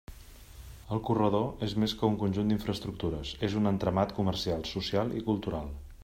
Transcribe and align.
El 0.95 1.01
corredor 1.09 1.65
és 1.67 1.75
més 1.83 1.93
que 1.99 2.09
un 2.13 2.15
conjunt 2.23 2.49
d'infraestructures: 2.53 3.33
és 3.49 3.57
un 3.59 3.73
entramat 3.73 4.15
comercial, 4.21 4.65
social 4.71 5.17
i 5.21 5.25
cultural. 5.29 5.69